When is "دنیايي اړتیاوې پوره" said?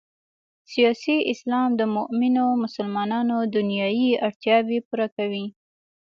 3.55-5.07